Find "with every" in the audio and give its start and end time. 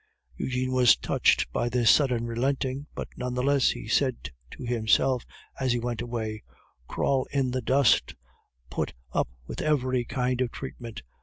9.45-10.03